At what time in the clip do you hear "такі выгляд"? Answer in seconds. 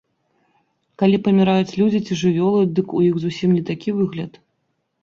3.71-4.45